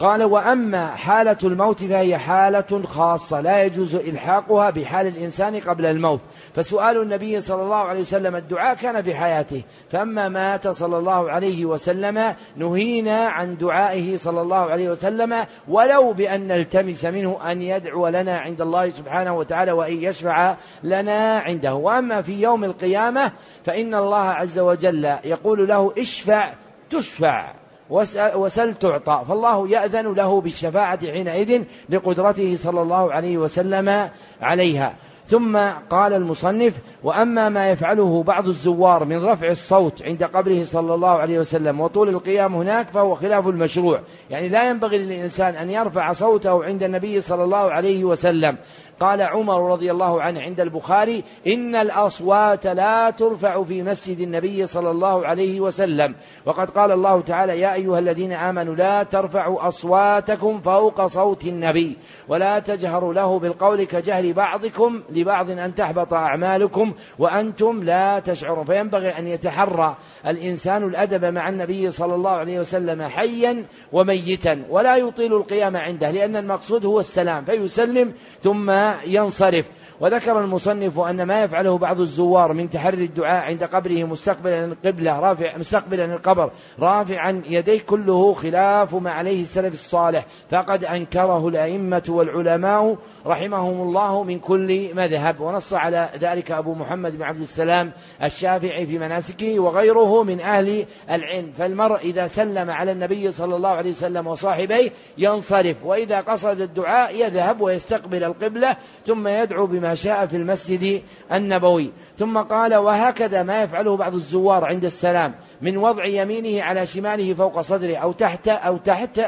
[0.00, 6.20] قال وأما حالة الموت فهي حالة خاصة لا يجوز إلحاقها بحال الإنسان قبل الموت.
[6.54, 9.62] فسؤال النبي صلى الله عليه وسلم الدعاء كان في حياته.
[9.90, 16.46] فأما مات صلى الله عليه وسلم نهينا عن دعائه صلى الله عليه وسلم ولو بأن
[16.46, 21.74] نلتمس منه أن يدعو لنا عند الله سبحانه وتعالى وأن يشفع لنا عنده.
[21.74, 23.32] وأما في يوم القيامة
[23.64, 26.52] فإن الله عز وجل يقول له اشفع
[26.90, 27.52] تشفع.
[27.90, 29.24] وسل تعطى.
[29.28, 34.94] فالله يأذن له بالشفاعة حينئذ لقدرته صلى الله عليه وسلم عليها.
[35.28, 35.58] ثم
[35.90, 41.38] قال المصنف وأما ما يفعله بعض الزوار من رفع الصوت عند قبره صلى الله عليه
[41.38, 44.00] وسلم وطول القيام هناك فهو خلاف المشروع.
[44.30, 48.56] يعني لا ينبغي للإنسان أن يرفع صوته عند النبي صلى الله عليه وسلم.
[49.00, 54.90] قال عمر رضي الله عنه عند البخاري إن الأصوات لا ترفع في مسجد النبي صلى
[54.90, 56.14] الله عليه وسلم.
[56.46, 61.96] وقد قال الله تعالى يا أيها الذين آمنوا لا ترفعوا أصواتكم فوق صوت النبي
[62.28, 68.64] ولا تجهروا له بالقول كجهر بعضكم لبعض أن تحبط أعمالكم وأنتم لا تشعرون.
[68.64, 75.34] فينبغي أن يتحرى الإنسان الأدب مع النبي صلى الله عليه وسلم حيا وميتا ولا يطيل
[75.34, 77.44] القيام عنده لأن المقصود هو السلام.
[77.44, 79.66] فيسلم ثم ينصرف.
[80.00, 85.56] وذكر المصنف أن ما يفعله بعض الزوار من تحري الدعاء عند قبره مستقبلا القبلة رافع
[85.56, 90.26] مستقبلا القبر رافعا يديه كله خلاف ما عليه السلف الصالح.
[90.50, 95.40] فقد أنكره الأئمة والعلماء رحمهم الله من كل مذهب.
[95.40, 101.52] ونص على ذلك أبو محمد بن عبد السلام الشافعي في مناسكه وغيره من أهل العلم.
[101.58, 107.60] فالمرء إذا سلم على النبي صلى الله عليه وسلم وصاحبيه ينصرف وإذا قصد الدعاء يذهب
[107.60, 111.92] ويستقبل القبلة ثم يدعو بما شاء في المسجد النبوي.
[112.18, 117.60] ثم قال وهكذا ما يفعله بعض الزوار عند السلام من وضع يمينه على شماله فوق
[117.60, 119.20] صدره أو تحت أو تحت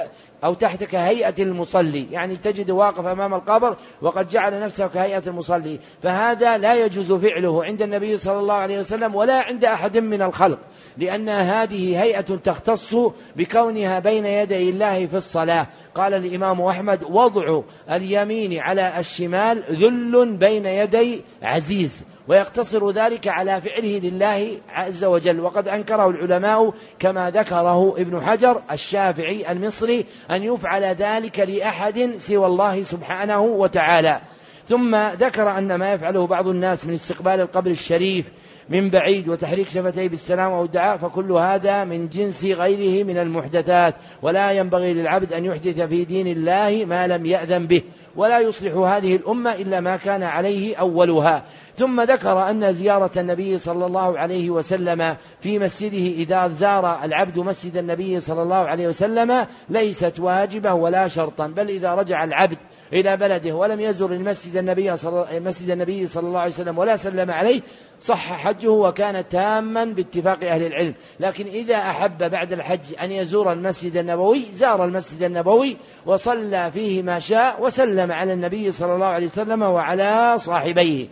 [0.44, 2.06] أو تحت كهيئة المصلي.
[2.10, 5.78] يعني تجد واقف أمام القبر وقد جعل نفسه كهيئة المصلي.
[6.02, 10.58] فهذا لا يجوز فعله عند النبي صلى الله عليه وسلم ولا عند أحد من الخلق.
[10.96, 12.96] لأن هذه هيئة تختص
[13.36, 15.66] بكونها بين يدي الله في الصلاة.
[15.94, 22.02] قال الإمام أحمد وضع اليمين على الشمال ذل بين يدي عزيز.
[22.28, 25.40] ويقتصر ذلك على فعله لله عز وجل.
[25.40, 32.82] وقد أنكره العلماء كما ذكره ابن حجر الشافعي المصري أن يفعل ذلك لأحد سوى الله
[32.82, 34.20] سبحانه وتعالى.
[34.68, 38.32] ثم ذكر أن ما يفعله بعض الناس من استقبال القبر الشريف
[38.68, 43.94] من بعيد وتحريك شفتيه بالسلام أو الدعاء فكل هذا من جنس غيره من المحدثات.
[44.22, 47.82] ولا ينبغي للعبد أن يحدث في دين الله ما لم يأذن به.
[48.16, 51.44] ولا يصلح هذه الأمة إلا ما كان عليه أولها.
[51.78, 57.76] ثم ذكر أن زيارة النبي صلى الله عليه وسلم في مسجده إذا زار العبد مسجد
[57.76, 62.58] النبي صلى الله عليه وسلم ليست واجبة ولا شرطا بل إذا رجع العبد
[62.92, 67.30] إلى بلده ولم يزر المسجد النبي صلى مسجد النبي صلى الله عليه وسلم ولا سلم
[67.30, 67.60] عليه
[68.02, 70.94] صح حجه وكان تاما باتفاق أهل العلم.
[71.20, 77.18] لكن إذا أحب بعد الحج أن يزور المسجد النبوي زار المسجد النبوي وصلى فيه ما
[77.18, 81.08] شاء وسلم على النبي صلى الله عليه وسلم وعلى صاحبيه.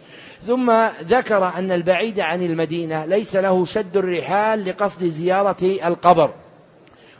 [0.46, 0.72] ثم
[1.02, 6.30] ذكر أن البعيد عن المدينة ليس له شد الرحال لقصد زيارة القبر.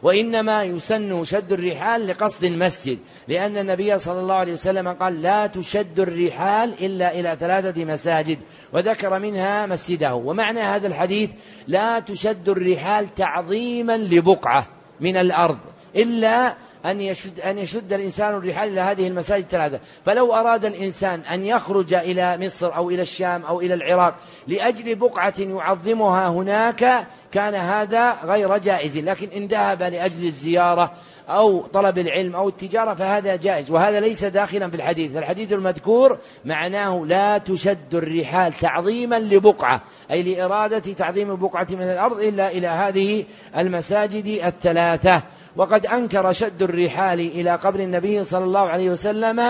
[0.03, 6.01] وإنما يسن شد الرحال لقصد المسجد لأن النبي صلى الله عليه وسلم قال لا تشد
[6.01, 8.39] الرحال إلا إلى ثلاثة مساجد
[8.73, 10.15] وذكر منها مسجده.
[10.15, 11.31] ومعنى هذا الحديث
[11.67, 14.67] لا تشد الرحال تعظيما لبقعة
[15.01, 15.59] من الأرض
[15.97, 16.55] إلا
[16.87, 21.95] أن يشد أن يشد الإنسان الرحال إلى هذه المساجد الثلاثة، فلو أراد الإنسان أن يخرج
[21.95, 24.15] إلى مصر أو إلى الشام أو إلى العراق
[24.47, 30.93] لأجل بقعة يعظمها هناك كان هذا غير جائز، لكن إن ذهب لأجل الزيارة
[31.29, 33.71] أو طلب العلم أو التجارة فهذا جائز.
[33.71, 35.17] وهذا ليس داخلا في الحديث.
[35.17, 42.51] الحديث المذكور معناه لا تشد الرحال تعظيما لبقعة أي لإرادة تعظيم بقعة من الأرض إلا
[42.51, 43.25] إلى هذه
[43.57, 45.23] المساجد الثلاثة.
[45.57, 49.43] وقد أنكر شد الرحال إلى قبر النبي صلى الله عليه وسلم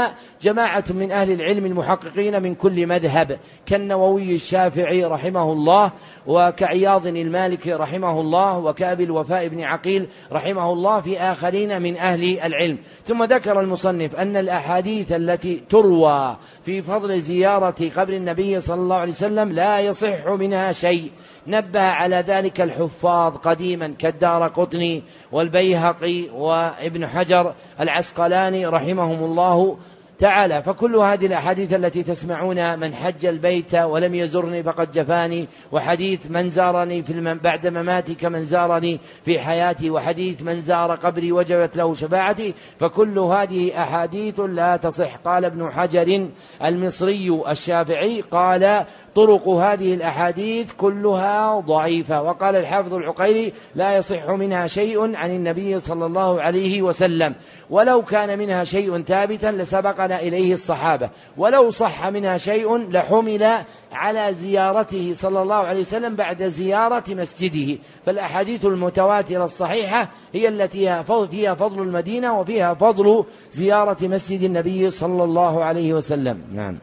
[0.42, 5.92] جماعة من أهل العلم المحققين من كل مذهب كالنووي الشافعي رحمه الله
[6.26, 12.78] وكعياض المالكي رحمه الله وكأبي الوفاء بن عقيل رحمه الله في آخرين من أهل العلم.
[13.06, 19.12] ثم ذكر المصنف أن الأحاديث التي تروى في فضل زيارة قبر النبي صلى الله عليه
[19.12, 21.10] وسلم لا يصح منها شيء.
[21.46, 29.76] نبه على ذلك الحفاظ قديما كالدار قطني والبيهقي وابن حجر العسقلاني رحمهم الله
[30.20, 36.50] تعالى فكل هذه الأحاديث التي تسمعون من حج البيت ولم يزرني فقد جفاني وحديث من
[36.50, 41.94] زارني في المن بعد مماتي كمن زارني في حياتي وحديث من زار قبري وجبت له
[41.94, 45.16] شفاعتي فكل هذه أحاديث لا تصح.
[45.16, 46.28] قال ابن حجر
[46.64, 55.16] المصري الشافعي قال طرق هذه الأحاديث كلها ضعيفة وقال الحافظ العقيلي لا يصح منها شيء
[55.16, 57.34] عن النبي صلى الله عليه وسلم
[57.70, 61.10] ولو كان منها شيء ثابتا لسبقنا إليه الصحابة.
[61.36, 67.78] ولو صح منها شيء لحمل على زيارته صلى الله عليه وسلم بعد زيارة مسجده.
[68.06, 75.64] فالأحاديث المتواترة الصحيحة هي التي فيها فضل المدينة وفيها فضل زيارة مسجد النبي صلى الله
[75.64, 76.42] عليه وسلم.
[76.54, 76.78] نعم.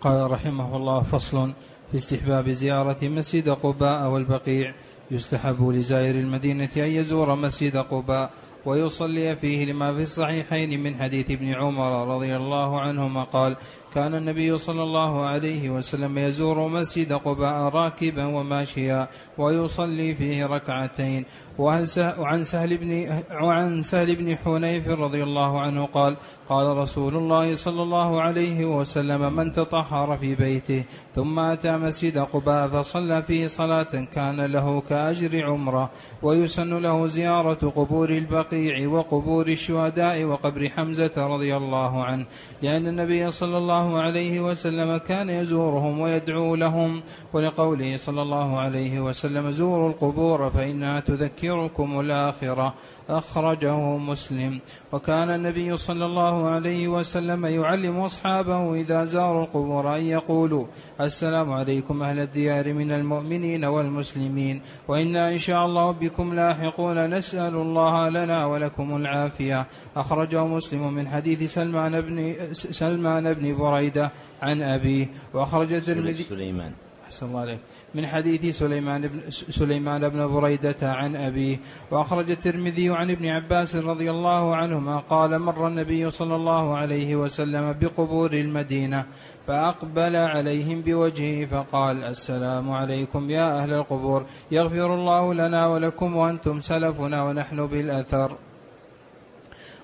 [0.00, 1.52] قال رحمه الله فصل
[1.90, 4.74] في استحباب زيارة مسجد قباء والبقيع.
[5.10, 8.30] يستحب لزائر المدينة أن يزور مسجد قباء
[8.66, 13.56] ويصلي فيه لما في الصحيحين من حديث ابن عمر رضي الله عنهما قال
[13.94, 21.24] كان النبي صلى الله عليه وسلم يزور مسجد قباء راكبا وماشيا ويصلي فيه ركعتين.
[21.58, 26.16] وعن سهل بن وعن سهل بن حنيف رضي الله عنه قال
[26.48, 30.84] قال رسول الله صلى الله عليه وسلم من تطهر في بيته
[31.14, 35.90] ثم أتى مسجد قباء فصلى فيه صلاة كان له كأجر عمرة
[36.22, 42.26] ويسن له زيارة قبور البقيع وقبور الشهداء وقبر حمزة رضي الله عنه
[42.62, 47.02] لأن النبي صلى الله عليه وسلم كان يزورهم ويدعو لهم.
[47.32, 52.74] ولقوله صلى الله عليه وسلم زوروا القبور فإنها تذكركم الآخرة.
[53.08, 54.60] أخرجه مسلم.
[54.92, 60.66] وكان النبي صلى الله عليه وسلم يعلم أصحابه إذا زاروا القبور أن يقولوا
[61.00, 64.62] السلام عليكم أهل الديار من المؤمنين والمسلمين.
[64.88, 67.10] وإنا إن شاء الله بكم لاحقون.
[67.10, 69.66] نسأل الله لنا ولكم العافية.
[69.96, 74.10] أخرجه مسلم من حديث سلمان بن سلمان بن بريدة
[74.42, 75.06] عن أبيه.
[75.34, 76.72] وأخرج الترمذي سليمان.
[77.14, 77.58] أحسن الله عليك
[77.94, 81.56] من حديث سليمان بن سليمان بن بريدة عن أبيه
[81.90, 87.74] وأخرج الترمذي عن ابن عباس رضي الله عنهما قال مر النبي صلى الله عليه وسلم
[87.80, 89.06] بقبور المدينة
[89.46, 97.24] فأقبل عليهم بوجهه فقال السلام عليكم يا أهل القبور يغفر الله لنا ولكم وأنتم سلفنا
[97.24, 98.36] ونحن بالأثر.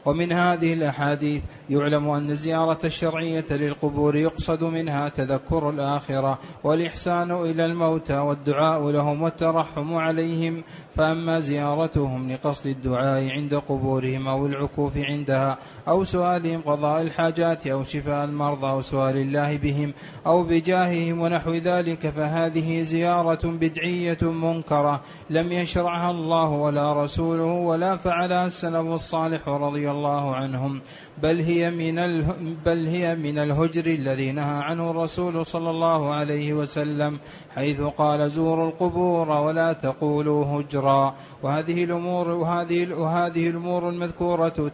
[0.04, 8.18] ومن هذه الأحاديث يعلم أن الزيارة الشرعية للقبور يقصد منها تذكر الآخرة والإحسان إلى الموتى
[8.18, 10.62] والدعاء لهم والترحم عليهم.
[11.00, 18.24] فأما زيارتهم لقصد الدعاء عند قبورهم أو العكوف عندها أو سؤالهم قضاء الحاجات أو شفاء
[18.24, 19.92] المرضى أو سؤال الله بهم
[20.26, 28.46] أو بجاههم ونحو ذلك فهذه زيارة بدعية منكرة لم يشرعها الله ولا رسوله ولا فعلها
[28.46, 30.80] السلف الصالح رضي الله عنهم
[31.22, 32.22] بل هي من
[32.66, 37.18] بل هي من الهجر الذي نهى عنه الرسول صلى الله عليه وسلم
[37.54, 41.14] حيث قال زوروا القبور ولا تقولوا هجرا.
[41.42, 44.72] وهذه الأمور وهذه وهذه الأمور المذكورة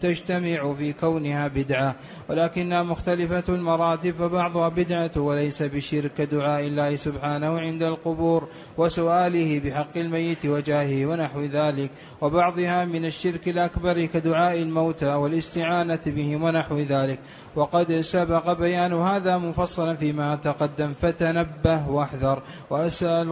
[0.00, 1.94] تجتمع في كونها بدعة.
[2.28, 6.20] ولكنها مختلفة المراتب فبعضها بدعة وليس بشرك.
[6.20, 11.90] دعاء الله سبحانه عند القبور وسؤاله بحق الميت وجاهه ونحو ذلك.
[12.20, 17.18] وبعضها من الشرك الأكبر كدعاء الموتى والاستعانة الاستعانة بهم ونحو ذلك.
[17.56, 20.94] وقد سبق بيان هذا مفصلا فيما تقدم.
[21.02, 23.28] فتنبه واحذر وأسأل,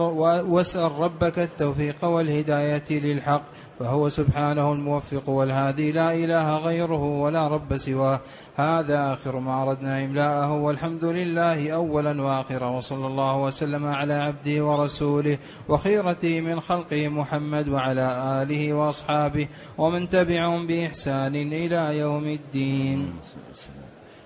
[0.47, 3.41] وأسأل ربك التوفيق والهداية للحق.
[3.79, 8.19] فهو سبحانه الموفق والهادي لا إله غيره ولا رب سواه.
[8.55, 15.37] هذا آخر ما أردنا إملاءه والحمد لله أولا وآخرا وصلى الله وسلم على عبده ورسوله
[15.69, 19.47] وخيرته من خلقه محمد وعلى آله وأصحابه
[19.77, 23.13] ومن تبعهم بإحسان إلى يوم الدين.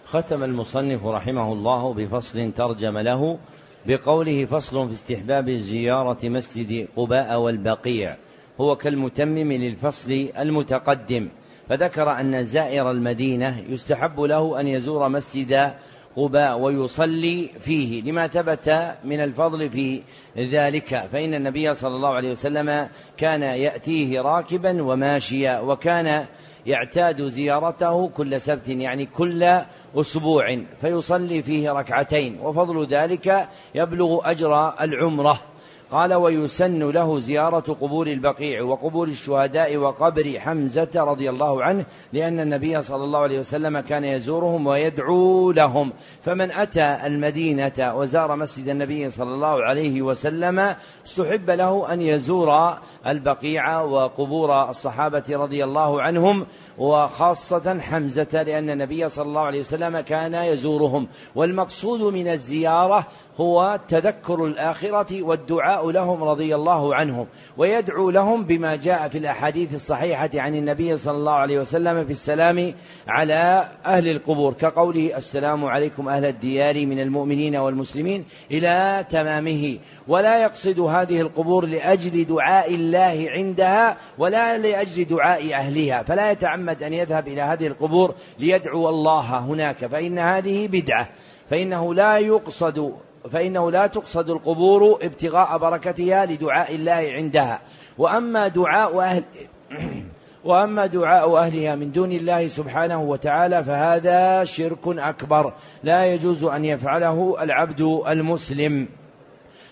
[0.05, 3.39] ختم المصنف رحمه الله بفصل ترجم له
[3.85, 8.17] بقوله فصل في استحباب زيارة مسجد قباء والبقيع.
[8.61, 11.29] هو كالمتمم للفصل المتقدم.
[11.69, 15.71] فذكر أن زائر المدينة يستحب له أن يزور مسجد
[16.15, 18.01] قباء ويصلي فيه.
[18.01, 20.01] لما ثبت من الفضل في
[20.37, 22.87] ذلك فإن النبي صلى الله عليه وسلم
[23.17, 26.25] كان يأتيه راكبا وماشيا وكان
[26.65, 29.59] يعتاد زيارته كل سبت يعني كل
[29.95, 32.39] أسبوع فيصلي فيه ركعتين.
[32.39, 35.50] وفضل ذلك يبلغ أجر العمرة.
[35.91, 42.81] قال ويسن له زيارة قبور البقيع وقبور الشهداء وقبر حمزة رضي الله عنه لأن النبي
[42.81, 45.93] صلى الله عليه وسلم كان يزورهم ويدعو لهم.
[46.25, 50.75] فمن أتى المدينة وزار مسجد النبي صلى الله عليه وسلم
[51.05, 52.73] استحب له أن يزور
[53.07, 56.45] البقيع وقبور الصحابة رضي الله عنهم
[56.77, 61.07] وخاصة حمزة لأن النبي صلى الله عليه وسلم كان يزورهم.
[61.35, 63.07] والمقصود من الزيارة
[63.39, 67.27] هو تذكر الآخرة والدعاء لهم رضي الله عنهم
[67.57, 72.73] ويدعو لهم بما جاء في الأحاديث الصحيحة عن النبي صلى الله عليه وسلم في السلام
[73.07, 79.77] على أهل القبور كقوله السلام عليكم أهل الديار من المؤمنين والمسلمين إلى تمامه.
[80.07, 86.93] ولا يقصد هذه القبور لأجل دعاء الله عندها ولا لأجل دعاء أهلها فلا يتعمد أن
[86.93, 91.09] يذهب إلى هذه القبور ليدعو الله هناك فإن هذه بدعة
[91.49, 92.93] فإنه لا يقصد
[93.31, 97.61] فإنه لا تقصد القبور ابتغاء بركتها لدعاء الله عندها.
[97.97, 99.23] وأما دعاء أهل
[100.43, 105.53] وأما دعاء أهلها من دون الله سبحانه وتعالى فهذا شرك أكبر.
[105.83, 108.87] لا يجوز أن يفعله العبد المسلم.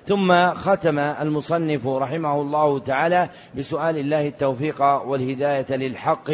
[0.07, 6.31] ثم ختم المصنف رحمه الله تعالى بسؤال الله التوفيق والهداية للحق.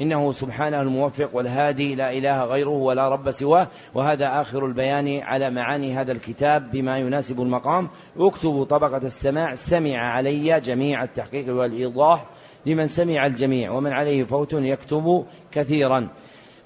[0.00, 3.68] إنه سبحانه الموفق والهادي لا إله غيره ولا رب سواه.
[3.94, 7.88] وهذا آخر البيان على معاني هذا الكتاب بما يناسب المقام.
[8.18, 12.26] اكتب طبقة السماع سمع علي جميع التحقيق والإيضاح
[12.66, 16.08] لمن سمع الجميع ومن عليه فوت يكتب كثيرا.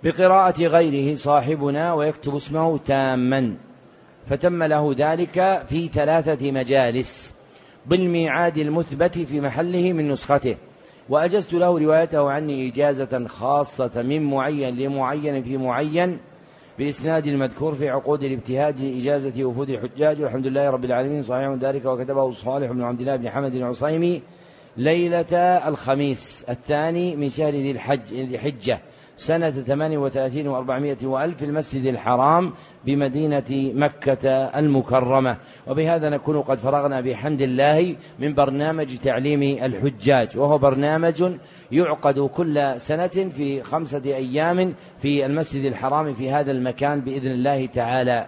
[0.04, 3.56] بقراءة غيره صاحبنا ويكتب اسمه تاما.
[4.26, 7.34] فتم له ذلك في ثلاثة مجالس.
[7.86, 10.56] بالميعاد المثبت في محله من نسخته.
[11.08, 16.18] وأجزت له روايته عني إجازة خاصة من معين لمعين في معين
[16.78, 20.22] بإسناد المذكور في عقود الابتهاج لإجازة وفود الحجاج.
[20.22, 21.22] والحمد لله رب العالمين.
[21.22, 24.22] صحيح ذلك وكتبه صالح بن عبد الله بن حمد العصيمي
[24.76, 25.36] ليلة
[25.68, 28.80] الخميس الثاني من شهر ذي الحج ذي حجة
[29.16, 32.52] سنة ثمان وثلاثين وأربعمائة وألف في المسجد الحرام
[32.86, 35.36] بمدينة مكة المكرمة.
[35.66, 41.32] وبهذا نكون قد فرغنا بحمد الله من برنامج تعليم الحجاج وهو برنامج
[41.72, 48.26] يعقد كل سنة في خمسة أيام في المسجد الحرام في هذا المكان بإذن الله تعالى.